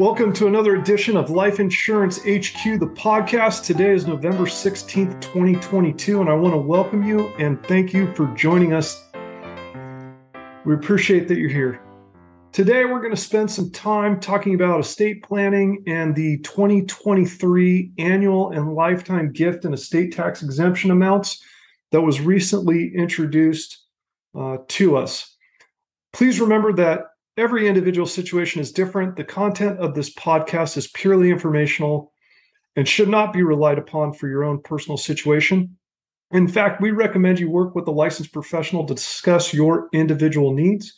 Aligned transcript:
Welcome 0.00 0.32
to 0.32 0.48
another 0.48 0.74
edition 0.74 1.16
of 1.16 1.30
Life 1.30 1.60
Insurance 1.60 2.18
HQ, 2.18 2.80
the 2.80 2.92
podcast. 2.96 3.64
Today 3.64 3.92
is 3.92 4.08
November 4.08 4.42
16th, 4.42 5.20
2022, 5.20 6.20
and 6.20 6.28
I 6.28 6.34
want 6.34 6.52
to 6.52 6.58
welcome 6.58 7.04
you 7.04 7.28
and 7.38 7.64
thank 7.68 7.94
you 7.94 8.12
for 8.16 8.26
joining 8.34 8.72
us. 8.72 9.08
We 10.64 10.74
appreciate 10.74 11.28
that 11.28 11.38
you're 11.38 11.48
here. 11.48 11.80
Today, 12.50 12.84
we're 12.86 13.02
going 13.02 13.14
to 13.14 13.16
spend 13.16 13.48
some 13.48 13.70
time 13.70 14.18
talking 14.18 14.56
about 14.56 14.80
estate 14.80 15.22
planning 15.22 15.84
and 15.86 16.12
the 16.16 16.38
2023 16.38 17.92
annual 17.96 18.50
and 18.50 18.74
lifetime 18.74 19.30
gift 19.30 19.64
and 19.64 19.72
estate 19.72 20.12
tax 20.12 20.42
exemption 20.42 20.90
amounts 20.90 21.40
that 21.92 22.00
was 22.00 22.20
recently 22.20 22.92
introduced 22.96 23.86
uh, 24.36 24.56
to 24.66 24.96
us. 24.96 25.36
Please 26.12 26.40
remember 26.40 26.72
that 26.72 27.13
Every 27.36 27.66
individual 27.66 28.06
situation 28.06 28.60
is 28.60 28.70
different. 28.70 29.16
The 29.16 29.24
content 29.24 29.80
of 29.80 29.94
this 29.94 30.14
podcast 30.14 30.76
is 30.76 30.86
purely 30.88 31.30
informational 31.30 32.12
and 32.76 32.88
should 32.88 33.08
not 33.08 33.32
be 33.32 33.42
relied 33.42 33.78
upon 33.78 34.12
for 34.12 34.28
your 34.28 34.44
own 34.44 34.62
personal 34.62 34.96
situation. 34.96 35.76
In 36.30 36.46
fact, 36.46 36.80
we 36.80 36.92
recommend 36.92 37.40
you 37.40 37.50
work 37.50 37.74
with 37.74 37.88
a 37.88 37.92
licensed 37.92 38.32
professional 38.32 38.86
to 38.86 38.94
discuss 38.94 39.52
your 39.52 39.88
individual 39.92 40.54
needs. 40.54 40.96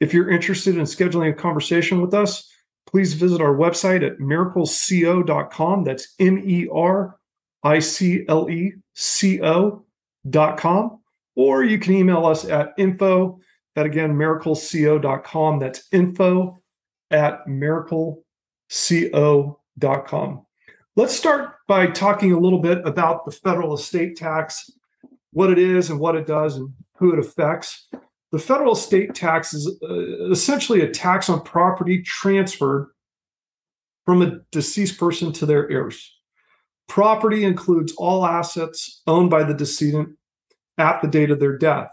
If 0.00 0.14
you're 0.14 0.30
interested 0.30 0.76
in 0.76 0.82
scheduling 0.82 1.30
a 1.30 1.34
conversation 1.34 2.00
with 2.00 2.14
us, 2.14 2.48
please 2.86 3.14
visit 3.14 3.40
our 3.40 3.54
website 3.54 4.06
at 4.06 4.18
mericleco.com. 4.18 5.84
That's 5.84 6.14
M 6.20 6.38
E 6.38 6.68
R 6.72 7.16
I 7.64 7.78
C 7.80 8.24
L 8.28 8.48
E 8.48 8.74
C 8.94 9.40
O.com. 9.42 11.00
Or 11.36 11.64
you 11.64 11.78
can 11.78 11.94
email 11.94 12.26
us 12.26 12.44
at 12.44 12.74
info 12.78 13.40
that 13.74 13.86
again, 13.86 14.14
mericleco.com. 14.14 15.58
That's 15.58 15.88
info 15.92 16.60
at 17.10 17.46
mericleco.com. 17.46 20.46
Let's 20.96 21.16
start 21.16 21.54
by 21.66 21.88
talking 21.88 22.32
a 22.32 22.38
little 22.38 22.60
bit 22.60 22.86
about 22.86 23.24
the 23.24 23.32
federal 23.32 23.74
estate 23.74 24.16
tax, 24.16 24.70
what 25.32 25.50
it 25.50 25.58
is 25.58 25.90
and 25.90 25.98
what 25.98 26.14
it 26.14 26.26
does 26.26 26.56
and 26.56 26.72
who 26.96 27.12
it 27.12 27.18
affects. 27.18 27.88
The 28.30 28.38
federal 28.38 28.72
estate 28.72 29.14
tax 29.14 29.54
is 29.54 29.70
uh, 29.82 30.30
essentially 30.30 30.82
a 30.82 30.90
tax 30.90 31.28
on 31.28 31.42
property 31.42 32.02
transferred 32.02 32.88
from 34.04 34.22
a 34.22 34.40
deceased 34.52 34.98
person 34.98 35.32
to 35.32 35.46
their 35.46 35.70
heirs. 35.70 36.12
Property 36.88 37.44
includes 37.44 37.94
all 37.96 38.26
assets 38.26 39.02
owned 39.06 39.30
by 39.30 39.42
the 39.42 39.54
decedent 39.54 40.10
at 40.78 41.00
the 41.00 41.08
date 41.08 41.30
of 41.30 41.40
their 41.40 41.56
death. 41.56 41.90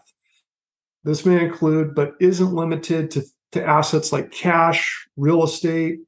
This 1.04 1.26
may 1.26 1.44
include, 1.44 1.96
but 1.96 2.14
isn't 2.20 2.54
limited 2.54 3.12
to, 3.12 3.24
to 3.54 3.66
assets 3.66 4.12
like 4.12 4.32
cash, 4.32 5.08
real 5.18 5.44
estate, 5.44 6.00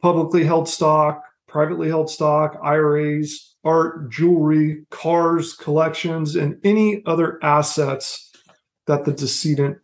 publicly 0.00 0.44
held 0.44 0.68
stock, 0.68 1.22
privately 1.48 1.88
held 1.88 2.10
stock, 2.10 2.56
IRAs, 2.62 3.56
art, 3.64 4.10
jewelry, 4.10 4.84
cars, 4.90 5.54
collections, 5.54 6.36
and 6.36 6.58
any 6.64 7.02
other 7.06 7.38
assets 7.42 8.30
that 8.86 9.04
the 9.04 9.12
decedent 9.12 9.78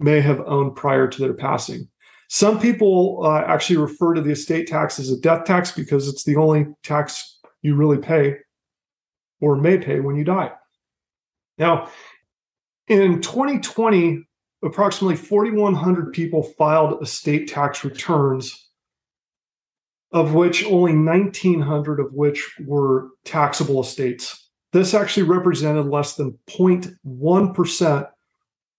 may 0.00 0.20
have 0.20 0.40
owned 0.46 0.76
prior 0.76 1.08
to 1.08 1.20
their 1.20 1.34
passing. 1.34 1.88
Some 2.28 2.58
people 2.58 3.20
uh, 3.24 3.42
actually 3.46 3.76
refer 3.76 4.14
to 4.14 4.20
the 4.20 4.32
estate 4.32 4.66
tax 4.66 4.98
as 4.98 5.10
a 5.10 5.20
death 5.20 5.44
tax 5.44 5.72
because 5.72 6.08
it's 6.08 6.24
the 6.24 6.36
only 6.36 6.66
tax 6.82 7.38
you 7.62 7.74
really 7.74 7.98
pay 7.98 8.36
or 9.40 9.56
may 9.56 9.78
pay 9.78 10.00
when 10.00 10.16
you 10.16 10.24
die. 10.24 10.52
Now, 11.58 11.90
in 12.88 13.20
2020, 13.20 14.24
approximately 14.62 15.16
4,100 15.16 16.12
people 16.12 16.42
filed 16.42 17.02
estate 17.02 17.48
tax 17.48 17.84
returns, 17.84 18.68
of 20.12 20.34
which 20.34 20.64
only 20.64 20.92
1,900 20.94 22.00
of 22.00 22.12
which 22.12 22.54
were 22.64 23.08
taxable 23.24 23.80
estates. 23.80 24.48
This 24.72 24.94
actually 24.94 25.24
represented 25.24 25.86
less 25.86 26.14
than 26.14 26.38
0.1% 26.48 28.08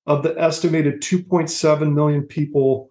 of 0.08 0.24
the 0.24 0.40
estimated 0.40 1.02
2.7 1.02 1.94
million 1.94 2.24
people 2.24 2.90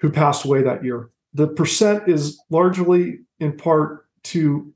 who 0.00 0.10
passed 0.10 0.44
away 0.44 0.62
that 0.62 0.84
year. 0.84 1.10
The 1.34 1.48
percent 1.48 2.08
is 2.08 2.40
largely 2.50 3.18
in 3.38 3.56
part 3.56 4.06
to 4.24 4.72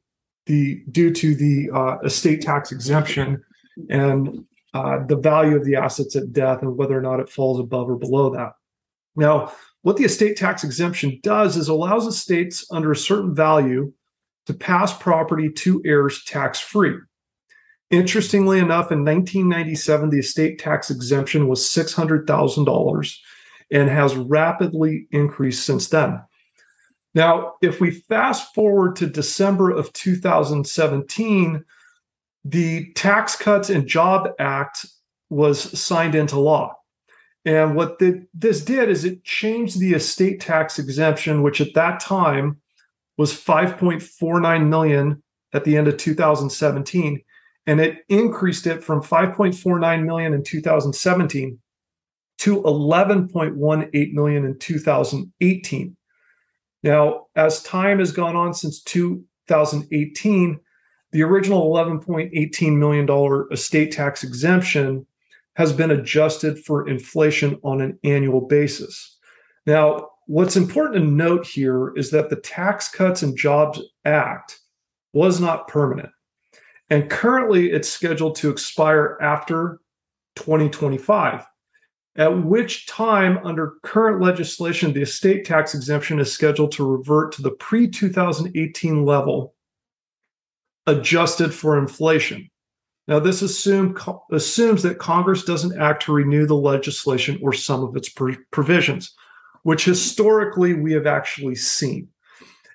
the 0.46 0.82
due 0.90 1.12
to 1.12 1.34
the 1.34 1.70
uh, 1.72 1.98
estate 2.04 2.42
tax 2.42 2.72
exemption 2.72 3.42
and 3.88 4.44
uh, 4.74 5.04
the 5.06 5.16
value 5.16 5.56
of 5.56 5.64
the 5.64 5.76
assets 5.76 6.16
at 6.16 6.32
death 6.32 6.62
and 6.62 6.76
whether 6.76 6.96
or 6.96 7.02
not 7.02 7.20
it 7.20 7.28
falls 7.28 7.60
above 7.60 7.90
or 7.90 7.96
below 7.96 8.30
that. 8.30 8.52
Now, 9.16 9.52
what 9.82 9.96
the 9.96 10.04
estate 10.04 10.36
tax 10.36 10.64
exemption 10.64 11.20
does 11.22 11.56
is 11.56 11.68
allows 11.68 12.06
estates 12.06 12.66
under 12.70 12.92
a 12.92 12.96
certain 12.96 13.34
value 13.34 13.92
to 14.46 14.54
pass 14.54 14.96
property 14.96 15.50
to 15.50 15.82
heirs 15.84 16.24
tax 16.24 16.60
free. 16.60 16.96
Interestingly 17.90 18.58
enough, 18.58 18.90
in 18.90 19.04
1997, 19.04 20.08
the 20.08 20.20
estate 20.20 20.58
tax 20.58 20.90
exemption 20.90 21.46
was 21.46 21.60
$600,000 21.60 23.16
and 23.70 23.90
has 23.90 24.16
rapidly 24.16 25.06
increased 25.10 25.66
since 25.66 25.88
then. 25.88 26.22
Now, 27.14 27.54
if 27.60 27.80
we 27.80 27.90
fast 27.90 28.54
forward 28.54 28.96
to 28.96 29.06
December 29.06 29.70
of 29.70 29.92
2017, 29.92 31.64
the 32.44 32.92
Tax 32.92 33.36
Cuts 33.36 33.70
and 33.70 33.86
Job 33.86 34.30
Act 34.38 34.86
was 35.30 35.78
signed 35.78 36.14
into 36.14 36.38
law. 36.38 36.74
And 37.44 37.74
what 37.74 37.98
the, 37.98 38.26
this 38.34 38.64
did 38.64 38.88
is 38.88 39.04
it 39.04 39.24
changed 39.24 39.78
the 39.78 39.94
estate 39.94 40.40
tax 40.40 40.78
exemption, 40.78 41.42
which 41.42 41.60
at 41.60 41.74
that 41.74 42.00
time 42.00 42.60
was 43.16 43.32
5.49 43.32 44.68
million 44.68 45.22
at 45.52 45.64
the 45.64 45.76
end 45.76 45.88
of 45.88 45.96
2017, 45.96 47.20
and 47.66 47.80
it 47.80 47.98
increased 48.08 48.66
it 48.66 48.82
from 48.82 49.02
5.49 49.02 50.04
million 50.04 50.34
in 50.34 50.42
2017 50.42 51.58
to 52.38 52.62
11.18 52.62 54.12
million 54.12 54.44
in 54.44 54.58
2018. 54.58 55.96
Now, 56.82 57.26
as 57.36 57.62
time 57.62 57.98
has 58.00 58.12
gone 58.12 58.34
on 58.34 58.54
since 58.54 58.82
2018, 58.82 60.58
the 61.12 61.22
original 61.22 61.72
$11.18 61.72 62.76
million 62.76 63.46
estate 63.52 63.92
tax 63.92 64.24
exemption 64.24 65.06
has 65.54 65.72
been 65.72 65.90
adjusted 65.90 66.58
for 66.58 66.88
inflation 66.88 67.58
on 67.62 67.80
an 67.82 67.98
annual 68.02 68.40
basis. 68.40 69.18
Now, 69.66 70.08
what's 70.26 70.56
important 70.56 71.04
to 71.04 71.10
note 71.10 71.46
here 71.46 71.92
is 71.96 72.10
that 72.10 72.30
the 72.30 72.36
Tax 72.36 72.88
Cuts 72.88 73.22
and 73.22 73.36
Jobs 73.36 73.80
Act 74.04 74.58
was 75.12 75.40
not 75.40 75.68
permanent. 75.68 76.08
And 76.88 77.10
currently, 77.10 77.70
it's 77.70 77.88
scheduled 77.88 78.36
to 78.36 78.50
expire 78.50 79.18
after 79.20 79.80
2025, 80.36 81.44
at 82.16 82.44
which 82.44 82.86
time, 82.86 83.38
under 83.44 83.74
current 83.82 84.20
legislation, 84.22 84.92
the 84.92 85.02
estate 85.02 85.44
tax 85.44 85.74
exemption 85.74 86.18
is 86.20 86.32
scheduled 86.32 86.72
to 86.72 86.90
revert 86.90 87.32
to 87.32 87.42
the 87.42 87.52
pre 87.52 87.88
2018 87.88 89.04
level 89.04 89.54
adjusted 90.86 91.54
for 91.54 91.78
inflation. 91.78 92.48
Now, 93.08 93.18
this 93.18 93.42
assume, 93.42 93.96
assumes 94.30 94.82
that 94.82 94.98
Congress 94.98 95.44
doesn't 95.44 95.78
act 95.78 96.04
to 96.04 96.12
renew 96.12 96.46
the 96.46 96.54
legislation 96.54 97.38
or 97.42 97.52
some 97.52 97.82
of 97.82 97.96
its 97.96 98.08
provisions, 98.50 99.12
which 99.64 99.84
historically 99.84 100.74
we 100.74 100.92
have 100.92 101.06
actually 101.06 101.56
seen. 101.56 102.08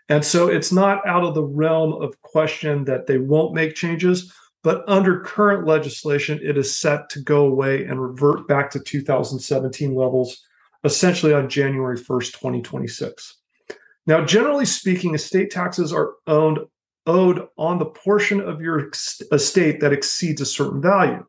And 0.10 0.24
so 0.24 0.48
it's 0.48 0.72
not 0.72 1.06
out 1.06 1.24
of 1.24 1.34
the 1.34 1.44
realm 1.44 1.94
of 2.02 2.22
question 2.22 2.86
that 2.86 3.08
they 3.08 3.18
won't 3.18 3.54
make 3.54 3.76
changes, 3.76 4.34
but 4.64 4.84
under 4.88 5.22
current 5.22 5.66
legislation, 5.66 6.40
it 6.44 6.58
is 6.58 6.78
set 6.78 7.10
to 7.12 7.22
go 7.22 7.46
away 7.46 7.86
and 7.86 8.02
revert 8.02 8.48
back 8.48 8.70
to 8.72 8.80
2017 8.80 9.96
levels, 9.96 10.44
essentially 10.84 11.34
on 11.34 11.50
January 11.50 11.98
1st, 11.98 12.34
2026. 12.34 13.38
Now, 14.08 14.26
generally 14.26 14.66
speaking, 14.66 15.16
estate 15.16 15.52
taxes 15.52 15.92
are 15.94 16.14
owned 16.28 16.60
owed 17.08 17.48
on 17.58 17.80
the 17.80 17.86
portion 17.86 18.42
of 18.42 18.62
your 18.62 18.92
estate 19.32 19.80
that 19.80 19.94
exceeds 19.94 20.42
a 20.42 20.46
certain 20.46 20.82
value. 20.82 21.26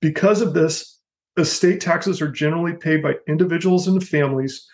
Because 0.00 0.40
of 0.40 0.54
this, 0.54 0.98
estate 1.38 1.80
taxes 1.80 2.20
are 2.20 2.30
generally 2.30 2.74
paid 2.74 3.02
by 3.02 3.14
individuals 3.28 3.86
and 3.86 4.06
families 4.06 4.66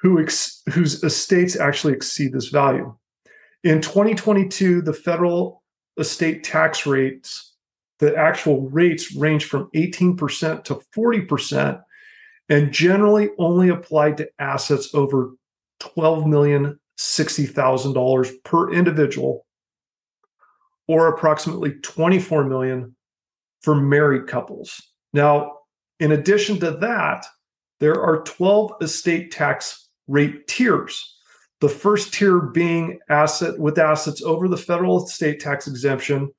who 0.00 0.20
ex- 0.20 0.62
whose 0.72 1.02
estates 1.02 1.58
actually 1.58 1.94
exceed 1.94 2.32
this 2.32 2.48
value. 2.48 2.94
In 3.64 3.80
2022, 3.80 4.82
the 4.82 4.92
federal 4.92 5.64
estate 5.98 6.44
tax 6.44 6.86
rates, 6.86 7.56
the 7.98 8.16
actual 8.16 8.68
rates 8.68 9.16
range 9.16 9.46
from 9.46 9.68
18% 9.74 10.62
to 10.64 10.80
40% 10.96 11.82
and 12.48 12.72
generally 12.72 13.30
only 13.38 13.68
applied 13.68 14.16
to 14.18 14.30
assets 14.38 14.94
over 14.94 15.32
$12,060,000 15.80 18.44
per 18.44 18.72
individual 18.72 19.44
or 20.88 21.06
approximately 21.08 21.74
24 21.82 22.44
million 22.44 22.96
for 23.60 23.74
married 23.74 24.26
couples. 24.26 24.80
Now, 25.12 25.52
in 26.00 26.12
addition 26.12 26.58
to 26.60 26.72
that, 26.72 27.26
there 27.80 28.00
are 28.02 28.22
12 28.24 28.72
estate 28.80 29.30
tax 29.30 29.88
rate 30.08 30.48
tiers. 30.48 31.14
The 31.60 31.68
first 31.68 32.14
tier 32.14 32.40
being 32.40 32.98
asset 33.08 33.58
with 33.58 33.78
assets 33.78 34.22
over 34.22 34.48
the 34.48 34.56
federal 34.56 35.04
estate 35.04 35.40
tax 35.40 35.66
exemption 35.66 36.30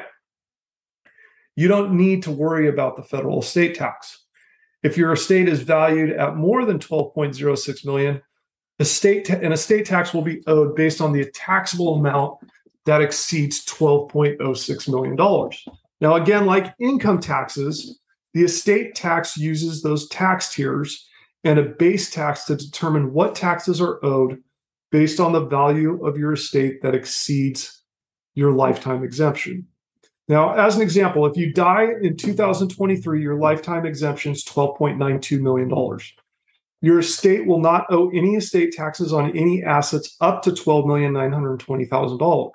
You 1.57 1.67
don't 1.67 1.97
need 1.97 2.23
to 2.23 2.31
worry 2.31 2.69
about 2.69 2.95
the 2.95 3.03
federal 3.03 3.41
estate 3.41 3.75
tax. 3.75 4.27
If 4.89 4.97
your 4.97 5.13
estate 5.13 5.51
is 5.51 5.61
valued 5.61 6.13
at 6.13 6.37
more 6.37 6.65
than 6.65 6.79
12.06 6.79 7.85
million, 7.85 8.23
estate 8.79 9.27
ta- 9.27 9.35
an 9.35 9.53
estate 9.53 9.85
tax 9.85 10.15
will 10.15 10.23
be 10.23 10.43
owed 10.47 10.75
based 10.75 11.03
on 11.03 11.13
the 11.13 11.31
taxable 11.33 11.97
amount 11.97 12.39
that 12.87 13.03
exceeds 13.03 13.63
12.06 13.67 14.89
million 14.89 15.15
dollars. 15.15 15.63
Now 16.01 16.15
again, 16.15 16.47
like 16.47 16.75
income 16.81 17.21
taxes, 17.21 18.01
the 18.33 18.45
estate 18.45 18.95
tax 18.95 19.37
uses 19.37 19.83
those 19.83 20.09
tax 20.09 20.55
tiers 20.55 21.07
and 21.45 21.59
a 21.59 21.65
base 21.65 22.11
tax 22.11 22.45
to 22.47 22.57
determine 22.57 23.13
what 23.13 23.35
taxes 23.35 23.83
are 23.83 24.03
owed 24.03 24.43
based 24.91 25.21
on 25.21 25.33
the 25.33 25.45
value 25.45 26.03
of 26.03 26.17
your 26.17 26.33
estate 26.33 26.81
that 26.81 26.95
exceeds 26.95 27.83
your 28.35 28.53
lifetime 28.53 29.05
exemption. 29.05 29.67
Now, 30.29 30.55
as 30.55 30.77
an 30.77 30.83
example, 30.83 31.25
if 31.27 31.39
you 31.39 31.53
die 31.53 31.89
in 32.03 32.17
2023, 32.17 33.23
your 33.23 33.39
lifetime 33.39 33.87
exemption 33.87 34.33
is 34.33 34.45
$12.92 34.45 35.41
million. 35.41 35.71
Your 36.81 36.99
estate 36.99 37.47
will 37.47 37.61
not 37.61 37.87
owe 37.91 38.11
any 38.11 38.35
estate 38.35 38.73
taxes 38.73 39.13
on 39.13 39.37
any 39.37 39.63
assets 39.65 40.17
up 40.21 40.43
to 40.43 40.51
$12,920,000. 40.51 42.51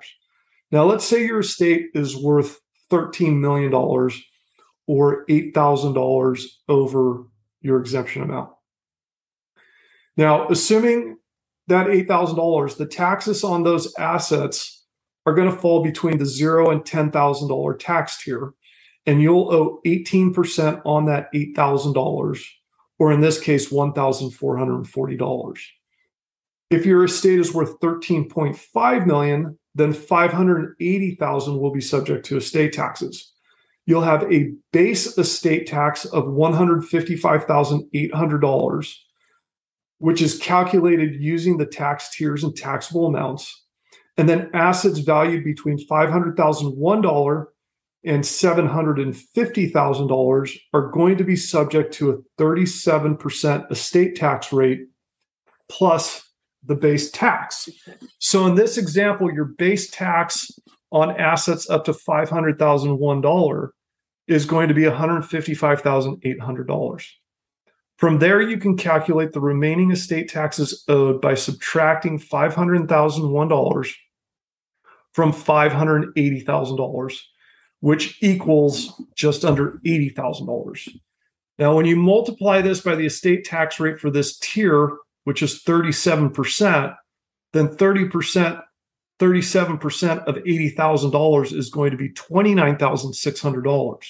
Now, 0.70 0.84
let's 0.84 1.04
say 1.04 1.26
your 1.26 1.40
estate 1.40 1.88
is 1.94 2.16
worth 2.16 2.60
$13 2.90 3.38
million 3.38 3.74
or 3.74 4.10
$8,000 5.26 6.46
over 6.68 7.24
your 7.60 7.80
exemption 7.80 8.22
amount. 8.22 8.50
Now, 10.16 10.46
assuming 10.48 11.18
that 11.66 11.88
$8,000, 11.88 12.76
the 12.76 12.86
taxes 12.86 13.42
on 13.42 13.64
those 13.64 13.92
assets 13.98 14.83
are 15.26 15.34
going 15.34 15.50
to 15.50 15.56
fall 15.56 15.82
between 15.82 16.18
the 16.18 16.26
zero 16.26 16.70
and 16.70 16.82
$10,000 16.82 17.78
tax 17.78 18.22
tier, 18.22 18.52
and 19.06 19.22
you'll 19.22 19.50
owe 19.52 19.80
18% 19.86 20.82
on 20.84 21.06
that 21.06 21.32
$8,000, 21.32 22.44
or 22.98 23.12
in 23.12 23.20
this 23.20 23.40
case, 23.40 23.70
$1,440. 23.70 25.60
If 26.70 26.86
your 26.86 27.04
estate 27.04 27.38
is 27.38 27.54
worth 27.54 27.78
13.5 27.80 29.06
million, 29.06 29.56
then 29.74 29.92
580,000 29.92 31.58
will 31.58 31.72
be 31.72 31.80
subject 31.80 32.24
to 32.26 32.36
estate 32.36 32.72
taxes. 32.72 33.32
You'll 33.86 34.02
have 34.02 34.32
a 34.32 34.52
base 34.72 35.18
estate 35.18 35.66
tax 35.66 36.06
of 36.06 36.24
$155,800 36.24 38.94
which 40.04 40.20
is 40.20 40.38
calculated 40.38 41.14
using 41.14 41.56
the 41.56 41.64
tax 41.64 42.14
tiers 42.14 42.44
and 42.44 42.54
taxable 42.54 43.06
amounts. 43.06 43.63
And 44.16 44.28
then 44.28 44.48
assets 44.54 45.00
valued 45.00 45.42
between 45.44 45.76
$500,001 45.86 47.46
and 48.06 48.22
$750,000 48.22 50.58
are 50.72 50.90
going 50.90 51.16
to 51.16 51.24
be 51.24 51.36
subject 51.36 51.94
to 51.94 52.10
a 52.10 52.18
37% 52.40 53.70
estate 53.70 54.14
tax 54.14 54.52
rate 54.52 54.82
plus 55.68 56.28
the 56.64 56.74
base 56.74 57.10
tax. 57.10 57.68
So 58.18 58.46
in 58.46 58.54
this 58.54 58.78
example, 58.78 59.30
your 59.32 59.46
base 59.46 59.90
tax 59.90 60.50
on 60.92 61.18
assets 61.20 61.68
up 61.68 61.84
to 61.86 61.92
$500,001 61.92 63.68
is 64.28 64.46
going 64.46 64.68
to 64.68 64.74
be 64.74 64.82
$155,800. 64.82 67.06
From 67.96 68.18
there, 68.18 68.42
you 68.42 68.58
can 68.58 68.76
calculate 68.76 69.32
the 69.32 69.40
remaining 69.40 69.92
estate 69.92 70.28
taxes 70.28 70.82
owed 70.88 71.20
by 71.20 71.34
subtracting 71.34 72.18
$500,001 72.18 73.92
from 75.12 75.32
$580,000, 75.32 77.18
which 77.80 78.18
equals 78.20 79.00
just 79.14 79.44
under 79.44 79.80
$80,000. 79.86 80.88
Now, 81.58 81.76
when 81.76 81.86
you 81.86 81.94
multiply 81.94 82.60
this 82.60 82.80
by 82.80 82.96
the 82.96 83.06
estate 83.06 83.44
tax 83.44 83.78
rate 83.78 84.00
for 84.00 84.10
this 84.10 84.38
tier, 84.38 84.96
which 85.22 85.40
is 85.40 85.62
37%, 85.62 86.96
then 87.52 87.68
30%, 87.68 88.60
37% 89.20 90.24
of 90.24 90.34
$80,000 90.34 91.56
is 91.56 91.70
going 91.70 91.92
to 91.92 91.96
be 91.96 92.08
$29,600. 92.10 94.04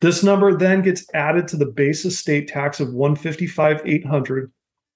This 0.00 0.22
number 0.22 0.56
then 0.56 0.82
gets 0.82 1.04
added 1.12 1.48
to 1.48 1.56
the 1.56 1.66
base 1.66 2.04
estate 2.04 2.46
tax 2.48 2.78
of 2.78 2.94
155,800 2.94 4.52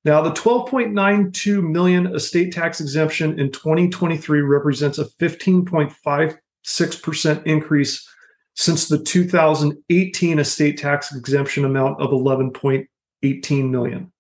Now, 0.05 0.23
the 0.23 0.31
12.92 0.31 1.69
million 1.69 2.15
estate 2.15 2.53
tax 2.53 2.81
exemption 2.81 3.41
in 3.41 3.51
2023 3.51 4.41
represents 4.41 4.99
a 4.99 5.05
15.56% 5.05 7.47
increase 7.47 8.09
since 8.55 8.89
the 8.89 9.03
2018 9.03 10.39
estate 10.39 10.79
tax 10.79 11.13
exemption 11.15 11.65
amount 11.65 12.01
of 12.01 12.11
11.18 12.11 13.71
million. 13.71 14.13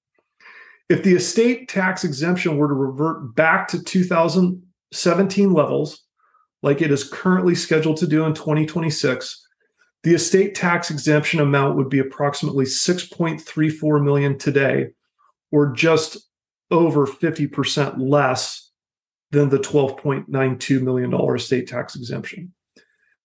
If 0.88 1.02
the 1.02 1.14
estate 1.14 1.68
tax 1.68 2.04
exemption 2.04 2.58
were 2.58 2.68
to 2.68 2.74
revert 2.74 3.34
back 3.34 3.66
to 3.68 3.82
2017 3.82 5.52
levels, 5.52 6.05
like 6.62 6.82
it 6.82 6.90
is 6.90 7.08
currently 7.08 7.54
scheduled 7.54 7.96
to 7.98 8.06
do 8.06 8.25
in 8.25 8.34
2026, 8.34 9.46
the 10.02 10.14
estate 10.14 10.54
tax 10.54 10.90
exemption 10.90 11.40
amount 11.40 11.76
would 11.76 11.88
be 11.88 11.98
approximately 11.98 12.64
6.34 12.64 14.04
million 14.04 14.38
today, 14.38 14.88
or 15.50 15.72
just 15.72 16.18
over 16.70 17.06
50% 17.06 17.94
less 17.98 18.70
than 19.30 19.48
the 19.48 19.58
$12.92 19.58 20.82
million 20.82 21.12
estate 21.34 21.68
tax 21.68 21.96
exemption. 21.96 22.52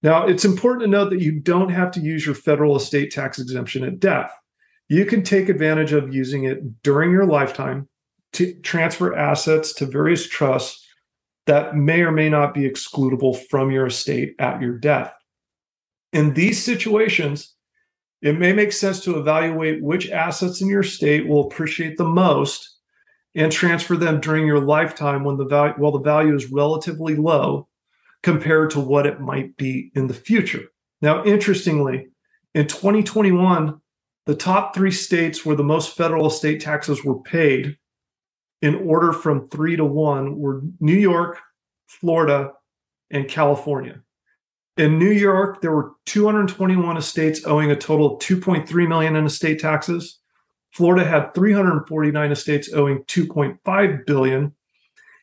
Now, 0.03 0.25
it's 0.25 0.45
important 0.45 0.83
to 0.83 0.89
note 0.89 1.11
that 1.11 1.21
you 1.21 1.39
don't 1.39 1.69
have 1.69 1.91
to 1.91 1.99
use 1.99 2.25
your 2.25 2.35
federal 2.35 2.75
estate 2.75 3.11
tax 3.11 3.37
exemption 3.39 3.83
at 3.83 3.99
death. 3.99 4.31
You 4.89 5.05
can 5.05 5.23
take 5.23 5.47
advantage 5.47 5.93
of 5.93 6.13
using 6.13 6.45
it 6.45 6.81
during 6.81 7.11
your 7.11 7.25
lifetime 7.25 7.87
to 8.33 8.53
transfer 8.61 9.15
assets 9.15 9.73
to 9.75 9.85
various 9.85 10.27
trusts 10.27 10.85
that 11.47 11.75
may 11.75 12.01
or 12.01 12.11
may 12.11 12.29
not 12.29 12.53
be 12.53 12.69
excludable 12.69 13.37
from 13.49 13.71
your 13.71 13.87
estate 13.87 14.35
at 14.39 14.61
your 14.61 14.77
death. 14.77 15.13
In 16.13 16.33
these 16.33 16.63
situations, 16.63 17.55
it 18.21 18.37
may 18.37 18.53
make 18.53 18.71
sense 18.71 18.99
to 19.01 19.17
evaluate 19.17 19.83
which 19.83 20.11
assets 20.11 20.61
in 20.61 20.67
your 20.67 20.83
state 20.83 21.27
will 21.27 21.47
appreciate 21.47 21.97
the 21.97 22.07
most 22.07 22.77
and 23.33 23.51
transfer 23.51 23.95
them 23.95 24.19
during 24.19 24.45
your 24.45 24.59
lifetime 24.59 25.23
when 25.23 25.37
the 25.37 25.45
value 25.45 25.73
while 25.77 25.91
the 25.91 25.99
value 25.99 26.35
is 26.35 26.51
relatively 26.51 27.15
low 27.15 27.67
compared 28.23 28.69
to 28.71 28.79
what 28.79 29.07
it 29.07 29.19
might 29.19 29.57
be 29.57 29.91
in 29.95 30.07
the 30.07 30.13
future. 30.13 30.65
Now, 31.01 31.23
interestingly, 31.23 32.07
in 32.53 32.67
2021, 32.67 33.79
the 34.25 34.35
top 34.35 34.75
three 34.75 34.91
states 34.91 35.45
where 35.45 35.55
the 35.55 35.63
most 35.63 35.95
federal 35.95 36.27
estate 36.27 36.61
taxes 36.61 37.03
were 37.03 37.21
paid 37.21 37.77
in 38.61 38.75
order 38.75 39.11
from 39.11 39.47
three 39.49 39.75
to 39.75 39.85
one 39.85 40.37
were 40.37 40.61
New 40.79 40.97
York, 40.97 41.39
Florida, 41.87 42.53
and 43.09 43.27
California. 43.27 44.01
In 44.77 44.97
New 44.97 45.11
York, 45.11 45.61
there 45.61 45.71
were 45.71 45.91
221 46.05 46.97
estates 46.97 47.45
owing 47.45 47.71
a 47.71 47.75
total 47.75 48.15
of 48.15 48.19
2.3 48.19 48.87
million 48.87 49.15
in 49.15 49.25
estate 49.25 49.59
taxes. 49.59 50.19
Florida 50.71 51.05
had 51.05 51.33
349 51.33 52.31
estates 52.31 52.71
owing 52.73 53.03
2.5 53.03 54.05
billion, 54.05 54.55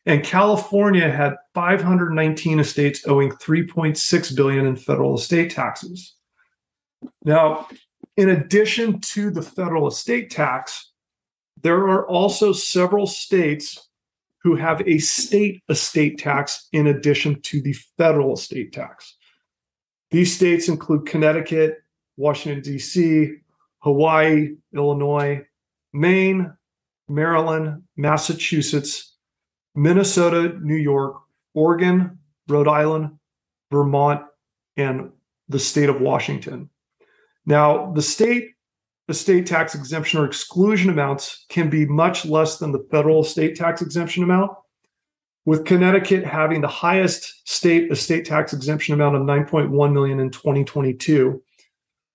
and 0.05 0.23
California 0.23 1.11
had 1.11 1.37
519 1.55 2.61
estates 2.61 3.07
owing 3.07 3.31
3.6 3.31 4.37
billion 4.37 4.67
in 4.67 4.77
federal 4.77 5.17
estate 5.17 5.51
taxes. 5.51 6.15
Now, 7.25 7.69
in 8.17 8.31
addition 8.31 9.01
to 9.01 9.31
the 9.31 9.43
federal 9.43 9.87
estate 9.87 10.31
tax, 10.31 10.88
there 11.63 11.89
are 11.89 12.07
also 12.07 12.53
several 12.53 13.07
states 13.07 13.89
who 14.43 14.55
have 14.57 14.87
a 14.87 14.99
state 14.99 15.63
estate 15.69 16.19
tax 16.19 16.69
in 16.73 16.87
addition 16.87 17.41
to 17.43 17.61
the 17.61 17.73
federal 17.97 18.35
estate 18.35 18.73
tax. 18.73 19.17
These 20.11 20.35
states 20.35 20.69
include 20.69 21.07
Connecticut, 21.07 21.79
Washington, 22.17 22.63
D.C., 22.63 23.35
Hawaii, 23.81 24.55
Illinois, 24.75 25.45
Maine, 25.93 26.53
Maryland, 27.09 27.83
Massachusetts, 27.97 29.17
Minnesota, 29.75 30.59
New 30.61 30.77
York, 30.77 31.17
Oregon, 31.55 32.19
Rhode 32.49 32.69
Island, 32.69 33.19
Vermont, 33.71 34.23
and 34.77 35.11
the 35.49 35.59
state 35.59 35.89
of 35.89 36.01
Washington. 36.01 36.71
Now, 37.47 37.93
the 37.93 38.03
state 38.03 38.53
estate 39.09 39.47
tax 39.47 39.75
exemption 39.75 40.21
or 40.21 40.25
exclusion 40.25 40.91
amounts 40.91 41.47
can 41.49 41.71
be 41.71 41.87
much 41.87 42.27
less 42.27 42.59
than 42.59 42.73
the 42.73 42.87
federal 42.91 43.23
estate 43.23 43.57
tax 43.57 43.81
exemption 43.81 44.23
amount, 44.23 44.53
with 45.47 45.65
Connecticut 45.65 46.25
having 46.25 46.61
the 46.61 46.69
highest 46.69 47.49
state 47.49 47.91
estate 47.91 48.27
tax 48.27 48.53
exemption 48.53 48.95
amount 48.95 49.17
of 49.17 49.23
9.1 49.23 49.93
million 49.93 50.21
in 50.21 50.31
2022 50.31 51.43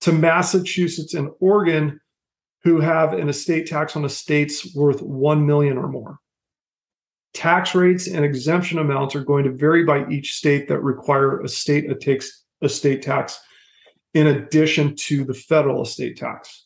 to 0.02 0.12
Massachusetts 0.12 1.14
and 1.14 1.32
Oregon 1.40 2.00
who 2.64 2.80
have 2.80 3.14
an 3.14 3.30
estate 3.30 3.68
tax 3.68 3.96
on 3.96 4.06
estates 4.06 4.74
worth 4.76 5.02
1 5.02 5.46
million 5.46 5.78
or 5.78 5.88
more. 5.88 6.20
Tax 7.34 7.74
rates 7.74 8.08
and 8.08 8.24
exemption 8.24 8.78
amounts 8.78 9.16
are 9.16 9.24
going 9.24 9.44
to 9.46 9.52
vary 9.52 9.84
by 9.84 10.08
each 10.10 10.34
state 10.34 10.68
that 10.68 10.80
require 10.80 11.42
a 11.42 11.48
state 11.48 11.86
estate 12.62 13.02
tax 13.02 13.42
in 14.14 14.28
addition 14.28 14.96
to 14.96 15.24
the 15.24 15.34
federal 15.34 15.82
estate 15.82 16.18
tax. 16.18 16.63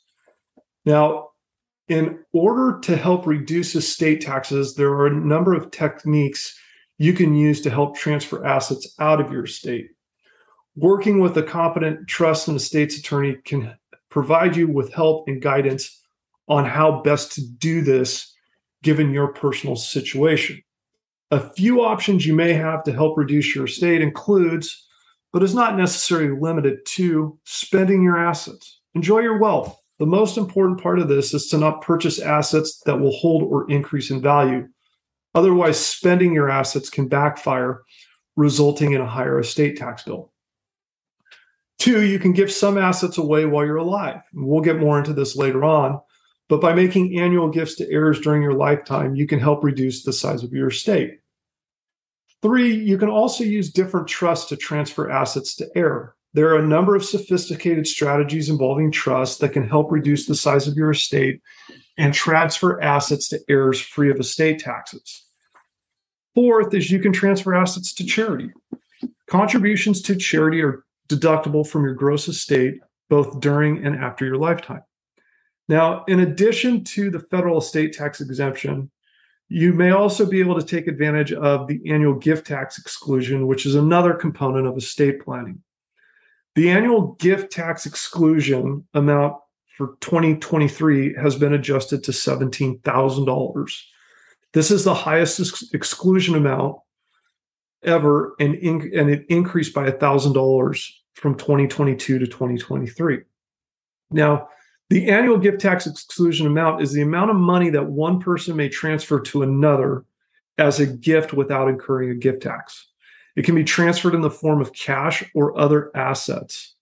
Now, 0.88 1.32
in 1.90 2.20
order 2.32 2.80
to 2.80 2.96
help 2.96 3.28
reduce 3.28 3.76
estate 3.76 4.22
taxes, 4.22 4.76
there 4.76 4.92
are 4.92 5.08
a 5.08 5.14
number 5.14 5.54
of 5.54 5.70
techniques 5.70 6.58
you 6.98 7.12
can 7.12 7.36
use 7.36 7.60
to 7.62 7.70
help 7.70 7.98
transfer 7.98 8.46
assets 8.46 8.96
out 8.98 9.20
of 9.20 9.30
your 9.30 9.44
estate. 9.44 9.90
Working 10.78 11.20
with 11.20 11.36
a 11.36 11.44
competent 11.44 12.08
trust 12.08 12.48
and 12.48 12.56
estates 12.56 12.98
attorney 12.98 13.36
can 13.44 13.76
provide 14.08 14.56
you 14.56 14.70
with 14.70 14.94
help 14.94 15.28
and 15.28 15.42
guidance 15.42 16.02
on 16.48 16.64
how 16.64 17.02
best 17.02 17.34
to 17.34 17.46
do 17.46 17.82
this 17.82 18.34
given 18.82 19.12
your 19.12 19.34
personal 19.34 19.76
situation. 19.76 20.64
A 21.32 21.50
few 21.50 21.82
options 21.82 22.26
you 22.26 22.34
may 22.34 22.54
have 22.54 22.86
to 22.86 22.94
help 22.94 23.18
reduce 23.18 23.54
your 23.54 23.66
estate 23.66 24.02
includes, 24.02 24.88
but 25.34 25.44
is 25.44 25.54
not 25.54 25.76
necessarily 25.76 26.40
limited 26.40 26.86
to, 26.86 27.38
spending 27.44 28.04
your 28.04 28.18
assets. 28.18 28.80
Enjoy 28.96 29.20
your 29.20 29.38
wealth. 29.38 29.78
The 30.00 30.06
most 30.06 30.38
important 30.38 30.82
part 30.82 31.00
of 31.00 31.08
this 31.08 31.34
is 31.34 31.48
to 31.48 31.58
not 31.58 31.82
purchase 31.82 32.20
assets 32.20 32.82
that 32.86 33.00
will 33.00 33.16
hold 33.16 33.44
or 33.44 33.70
increase 33.70 34.12
in 34.12 34.22
value. 34.22 34.68
Otherwise, 35.34 35.80
spending 35.80 36.34
your 36.34 36.50
assets 36.50 36.90
can 36.90 37.08
backfire, 37.08 37.84
resulting 38.36 38.94
in 38.94 39.02
a 39.02 39.08
higher 39.08 39.40
estate 39.40 39.78
tax 39.78 40.04
bill. 40.04 40.32
Two, 41.80 42.04
you 42.04 42.20
can 42.20 42.34
give 42.34 42.52
some 42.52 42.78
assets 42.78 43.18
away 43.18 43.46
while 43.46 43.66
you're 43.66 43.78
alive. 43.78 44.22
We'll 44.34 44.62
get 44.62 44.80
more 44.80 44.98
into 44.98 45.14
this 45.14 45.36
later 45.36 45.64
on. 45.64 46.00
But 46.50 46.62
by 46.62 46.74
making 46.74 47.20
annual 47.20 47.50
gifts 47.50 47.76
to 47.76 47.92
heirs 47.92 48.20
during 48.20 48.42
your 48.42 48.54
lifetime, 48.54 49.16
you 49.16 49.28
can 49.28 49.40
help 49.40 49.64
reduce 49.64 50.04
the 50.04 50.14
size 50.14 50.44
of 50.44 50.54
your 50.54 50.70
estate. 50.70 51.20
Three, 52.42 52.74
you 52.74 52.98
can 52.98 53.10
also 53.10 53.44
use 53.44 53.72
different 53.72 54.08
trusts 54.08 54.50
to 54.50 54.56
transfer 54.56 55.10
assets 55.10 55.56
to 55.56 55.68
heir. 55.76 56.16
There 56.38 56.54
are 56.54 56.60
a 56.60 56.68
number 56.68 56.96
of 56.96 57.04
sophisticated 57.04 57.88
strategies 57.88 58.48
involving 58.48 58.92
trust 58.92 59.40
that 59.40 59.54
can 59.54 59.68
help 59.68 59.92
reduce 59.92 60.28
the 60.28 60.36
size 60.36 60.68
of 60.68 60.76
your 60.76 60.92
estate 60.92 61.42
and 61.98 62.14
transfer 62.14 62.80
assets 62.80 63.30
to 63.30 63.40
heirs 63.50 63.82
free 63.82 64.12
of 64.12 64.20
estate 64.20 64.60
taxes. 64.60 65.26
Fourth 66.36 66.72
is 66.76 66.92
you 66.92 67.00
can 67.00 67.12
transfer 67.12 67.56
assets 67.56 67.92
to 67.96 68.06
charity. 68.06 68.52
Contributions 69.26 70.04
to 70.04 70.16
charity 70.16 70.62
are 70.62 70.84
deductible 71.10 71.68
from 71.68 71.84
your 71.84 71.96
gross 71.96 72.28
estate 72.28 72.82
both 73.10 73.40
during 73.40 73.84
and 73.84 73.96
after 73.96 74.24
your 74.24 74.38
lifetime. 74.38 74.84
Now, 75.68 76.04
in 76.08 76.20
addition 76.20 76.84
to 76.84 77.10
the 77.10 77.22
federal 77.32 77.58
estate 77.58 77.94
tax 77.94 78.22
exemption, 78.22 78.92
you 79.50 79.74
may 79.74 79.90
also 79.90 80.24
be 80.24 80.40
able 80.40 80.60
to 80.60 80.64
take 80.64 80.86
advantage 80.86 81.34
of 81.34 81.66
the 81.66 81.82
annual 81.92 82.14
gift 82.14 82.46
tax 82.46 82.78
exclusion, 82.78 83.48
which 83.48 83.66
is 83.66 83.74
another 83.74 84.14
component 84.14 84.68
of 84.68 84.78
estate 84.78 85.26
planning. 85.26 85.64
The 86.58 86.72
annual 86.72 87.14
gift 87.20 87.52
tax 87.52 87.86
exclusion 87.86 88.84
amount 88.96 89.36
for 89.78 89.96
2023 90.02 91.14
has 91.14 91.36
been 91.36 91.54
adjusted 91.54 92.04
to 92.06 92.12
$17,000. 92.12 93.82
This 94.54 94.72
is 94.72 94.84
the 94.84 94.96
highest 94.96 95.40
ex- 95.40 95.70
exclusion 95.72 96.34
amount 96.34 96.78
ever, 97.84 98.34
and, 98.40 98.56
in, 98.56 98.92
and 98.98 99.08
it 99.08 99.28
increased 99.30 99.76
by 99.76 99.92
$1,000 99.92 100.92
from 101.14 101.36
2022 101.36 102.18
to 102.18 102.26
2023. 102.26 103.20
Now, 104.10 104.50
the 104.90 105.12
annual 105.12 105.38
gift 105.38 105.62
tax 105.62 105.86
exclusion 105.86 106.48
amount 106.48 106.82
is 106.82 106.92
the 106.92 107.04
amount 107.04 107.30
of 107.30 107.38
money 107.38 107.70
that 107.70 107.86
one 107.86 108.20
person 108.20 108.56
may 108.56 108.70
transfer 108.70 109.20
to 109.20 109.44
another 109.44 110.06
as 110.58 110.80
a 110.80 110.88
gift 110.88 111.34
without 111.34 111.70
incurring 111.70 112.10
a 112.10 112.16
gift 112.16 112.42
tax. 112.42 112.88
It 113.38 113.46
can 113.46 113.54
be 113.54 113.64
transferred 113.64 114.16
in 114.16 114.22
the 114.22 114.32
form 114.32 114.60
of 114.62 114.74
cash 114.74 115.24
or 115.36 115.58
other 115.58 115.96
assets. 115.96 116.76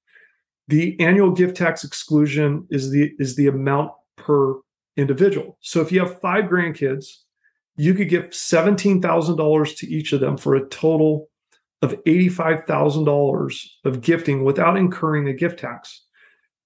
The 0.69 0.97
annual 1.01 1.31
gift 1.31 1.57
tax 1.57 1.83
exclusion 1.83 2.65
is 2.71 2.89
the 2.89 3.11
is 3.19 3.35
the 3.35 3.47
amount 3.47 3.91
per 4.15 4.55
individual. 4.95 5.57
So 5.59 5.81
if 5.81 5.91
you 5.91 5.99
have 5.99 6.21
five 6.21 6.45
grandkids, 6.45 7.07
you 7.75 7.93
could 7.93 8.07
give 8.07 8.29
$17,000 8.29 9.77
to 9.77 9.87
each 9.87 10.13
of 10.13 10.21
them 10.21 10.37
for 10.37 10.55
a 10.55 10.65
total 10.69 11.29
of 11.81 12.01
$85,000 12.05 13.65
of 13.83 14.01
gifting 14.01 14.45
without 14.45 14.77
incurring 14.77 15.27
a 15.27 15.33
gift 15.33 15.59
tax. 15.59 16.05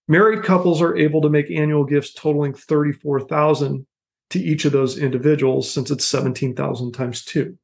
Married 0.08 0.44
couples 0.44 0.84
are 0.84 0.96
able 0.96 1.22
to 1.22 1.30
make 1.30 1.50
annual 1.50 1.84
gifts 1.84 2.14
totaling 2.14 2.54
34,000 2.54 3.88
to 4.30 4.40
each 4.40 4.66
of 4.66 4.72
those 4.72 5.00
individuals 5.00 5.72
since 5.72 5.90
it's 5.90 6.06
17,000 6.06 6.92
times 6.92 7.26
2. 7.26 7.58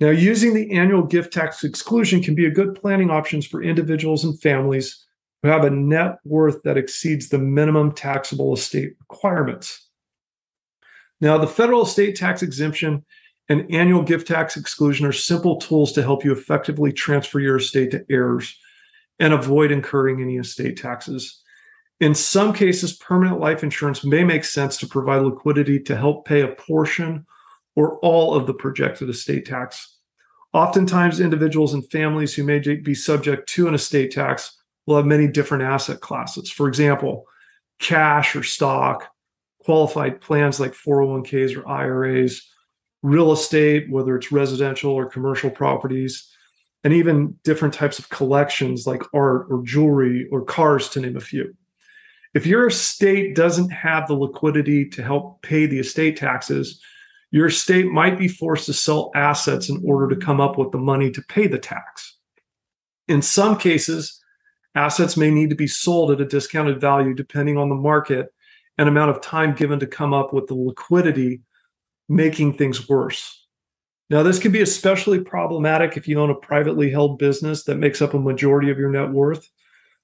Now, 0.00 0.10
using 0.10 0.54
the 0.54 0.72
annual 0.72 1.04
gift 1.04 1.32
tax 1.32 1.62
exclusion 1.62 2.22
can 2.22 2.34
be 2.34 2.46
a 2.46 2.50
good 2.50 2.74
planning 2.74 3.10
options 3.10 3.46
for 3.46 3.62
individuals 3.62 4.24
and 4.24 4.40
families 4.40 5.04
who 5.42 5.48
have 5.48 5.64
a 5.64 5.70
net 5.70 6.18
worth 6.24 6.62
that 6.64 6.76
exceeds 6.76 7.28
the 7.28 7.38
minimum 7.38 7.92
taxable 7.92 8.52
estate 8.54 8.96
requirements. 8.98 9.88
Now, 11.20 11.38
the 11.38 11.46
federal 11.46 11.82
estate 11.82 12.16
tax 12.16 12.42
exemption 12.42 13.04
and 13.48 13.70
annual 13.70 14.02
gift 14.02 14.26
tax 14.26 14.56
exclusion 14.56 15.06
are 15.06 15.12
simple 15.12 15.56
tools 15.56 15.92
to 15.92 16.02
help 16.02 16.24
you 16.24 16.32
effectively 16.32 16.92
transfer 16.92 17.40
your 17.40 17.56
estate 17.56 17.90
to 17.92 18.04
heirs 18.10 18.56
and 19.20 19.32
avoid 19.32 19.70
incurring 19.70 20.20
any 20.20 20.38
estate 20.38 20.76
taxes. 20.76 21.40
In 22.00 22.14
some 22.14 22.52
cases, 22.52 22.94
permanent 22.94 23.38
life 23.38 23.62
insurance 23.62 24.04
may 24.04 24.24
make 24.24 24.44
sense 24.44 24.76
to 24.78 24.88
provide 24.88 25.22
liquidity 25.22 25.78
to 25.80 25.96
help 25.96 26.26
pay 26.26 26.40
a 26.40 26.48
portion 26.48 27.26
or 27.76 27.98
all 27.98 28.34
of 28.34 28.46
the 28.46 28.54
projected 28.54 29.08
estate 29.08 29.46
tax. 29.46 29.98
Oftentimes, 30.52 31.18
individuals 31.18 31.74
and 31.74 31.88
families 31.90 32.34
who 32.34 32.44
may 32.44 32.58
be 32.58 32.94
subject 32.94 33.48
to 33.50 33.66
an 33.66 33.74
estate 33.74 34.12
tax 34.12 34.56
will 34.86 34.96
have 34.96 35.06
many 35.06 35.26
different 35.26 35.64
asset 35.64 36.00
classes. 36.00 36.50
For 36.50 36.68
example, 36.68 37.24
cash 37.80 38.36
or 38.36 38.42
stock, 38.42 39.08
qualified 39.64 40.20
plans 40.20 40.60
like 40.60 40.72
401ks 40.72 41.56
or 41.56 41.66
IRAs, 41.66 42.48
real 43.02 43.32
estate, 43.32 43.90
whether 43.90 44.16
it's 44.16 44.30
residential 44.30 44.92
or 44.92 45.06
commercial 45.06 45.50
properties, 45.50 46.30
and 46.84 46.92
even 46.92 47.36
different 47.44 47.74
types 47.74 47.98
of 47.98 48.08
collections 48.10 48.86
like 48.86 49.02
art 49.14 49.46
or 49.50 49.62
jewelry 49.64 50.28
or 50.30 50.44
cars, 50.44 50.88
to 50.90 51.00
name 51.00 51.16
a 51.16 51.20
few. 51.20 51.54
If 52.34 52.46
your 52.46 52.66
estate 52.66 53.34
doesn't 53.34 53.70
have 53.70 54.06
the 54.06 54.14
liquidity 54.14 54.88
to 54.90 55.02
help 55.02 55.42
pay 55.42 55.66
the 55.66 55.78
estate 55.78 56.16
taxes, 56.16 56.82
your 57.34 57.50
state 57.50 57.86
might 57.86 58.16
be 58.16 58.28
forced 58.28 58.66
to 58.66 58.72
sell 58.72 59.10
assets 59.16 59.68
in 59.68 59.82
order 59.84 60.14
to 60.14 60.24
come 60.24 60.40
up 60.40 60.56
with 60.56 60.70
the 60.70 60.78
money 60.78 61.10
to 61.10 61.20
pay 61.22 61.48
the 61.48 61.58
tax. 61.58 62.16
In 63.08 63.22
some 63.22 63.58
cases, 63.58 64.22
assets 64.76 65.16
may 65.16 65.32
need 65.32 65.50
to 65.50 65.56
be 65.56 65.66
sold 65.66 66.12
at 66.12 66.20
a 66.20 66.24
discounted 66.24 66.80
value 66.80 67.12
depending 67.12 67.58
on 67.58 67.68
the 67.68 67.74
market 67.74 68.32
and 68.78 68.88
amount 68.88 69.10
of 69.10 69.20
time 69.20 69.52
given 69.52 69.80
to 69.80 69.86
come 69.88 70.14
up 70.14 70.32
with 70.32 70.46
the 70.46 70.54
liquidity, 70.54 71.40
making 72.08 72.52
things 72.52 72.88
worse. 72.88 73.44
Now, 74.10 74.22
this 74.22 74.38
can 74.38 74.52
be 74.52 74.62
especially 74.62 75.18
problematic 75.18 75.96
if 75.96 76.06
you 76.06 76.20
own 76.20 76.30
a 76.30 76.36
privately 76.36 76.88
held 76.88 77.18
business 77.18 77.64
that 77.64 77.78
makes 77.78 78.00
up 78.00 78.14
a 78.14 78.18
majority 78.20 78.70
of 78.70 78.78
your 78.78 78.90
net 78.90 79.10
worth 79.10 79.50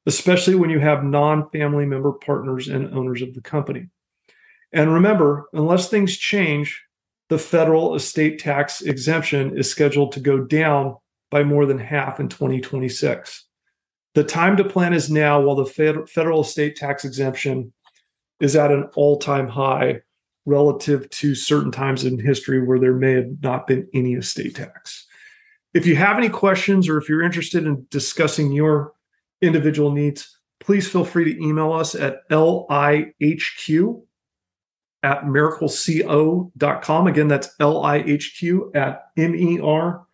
especially 0.06 0.54
when 0.54 0.70
you 0.70 0.78
have 0.78 1.04
non 1.04 1.48
family 1.50 1.84
member 1.86 2.12
partners 2.12 2.68
and 2.68 2.92
owners 2.94 3.22
of 3.22 3.34
the 3.34 3.40
company. 3.40 3.88
And 4.72 4.92
remember, 4.92 5.46
unless 5.52 5.88
things 5.88 6.16
change, 6.16 6.82
the 7.30 7.38
federal 7.38 7.94
estate 7.94 8.40
tax 8.40 8.82
exemption 8.82 9.56
is 9.56 9.70
scheduled 9.70 10.12
to 10.12 10.20
go 10.20 10.40
down 10.40 10.96
by 11.30 11.44
more 11.44 11.64
than 11.64 11.78
half 11.78 12.18
in 12.18 12.28
2026. 12.28 13.46
The 14.16 14.24
time 14.24 14.56
to 14.56 14.64
plan 14.64 14.92
is 14.92 15.08
now 15.08 15.40
while 15.40 15.54
the 15.54 16.06
federal 16.12 16.40
estate 16.40 16.74
tax 16.74 17.04
exemption 17.04 17.72
is 18.40 18.56
at 18.56 18.72
an 18.72 18.90
all 18.96 19.16
time 19.16 19.46
high 19.46 20.00
relative 20.44 21.08
to 21.10 21.36
certain 21.36 21.70
times 21.70 22.04
in 22.04 22.18
history 22.18 22.66
where 22.66 22.80
there 22.80 22.94
may 22.94 23.12
have 23.12 23.30
not 23.42 23.68
been 23.68 23.88
any 23.94 24.14
estate 24.14 24.56
tax. 24.56 25.06
If 25.72 25.86
you 25.86 25.94
have 25.94 26.18
any 26.18 26.28
questions 26.28 26.88
or 26.88 26.98
if 26.98 27.08
you're 27.08 27.22
interested 27.22 27.64
in 27.64 27.86
discussing 27.90 28.50
your 28.50 28.92
individual 29.40 29.92
needs, 29.92 30.36
please 30.58 30.88
feel 30.88 31.04
free 31.04 31.32
to 31.32 31.40
email 31.40 31.72
us 31.72 31.94
at 31.94 32.28
lihq 32.28 34.02
at 35.02 35.24
mericleco.com. 35.24 37.06
Again, 37.06 37.28
that's 37.28 37.56
lihq 37.58 38.76
at 38.76 39.04
m-e-r-i-c-l-e-c-o.com. 39.16 40.06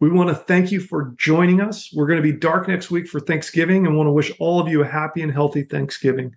We 0.00 0.10
want 0.10 0.28
to 0.28 0.34
thank 0.34 0.70
you 0.70 0.78
for 0.80 1.12
joining 1.16 1.60
us. 1.60 1.92
We're 1.92 2.06
going 2.06 2.22
to 2.22 2.32
be 2.32 2.32
dark 2.32 2.68
next 2.68 2.90
week 2.90 3.08
for 3.08 3.18
Thanksgiving 3.18 3.84
and 3.86 3.96
want 3.96 4.06
to 4.06 4.12
wish 4.12 4.30
all 4.38 4.60
of 4.60 4.68
you 4.68 4.82
a 4.82 4.86
happy 4.86 5.22
and 5.22 5.32
healthy 5.32 5.64
Thanksgiving. 5.64 6.36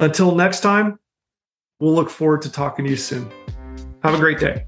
Until 0.00 0.34
next 0.34 0.60
time, 0.60 0.98
we'll 1.78 1.94
look 1.94 2.08
forward 2.08 2.40
to 2.42 2.50
talking 2.50 2.86
to 2.86 2.90
you 2.90 2.96
soon. 2.96 3.30
Have 4.02 4.14
a 4.14 4.18
great 4.18 4.38
day. 4.38 4.64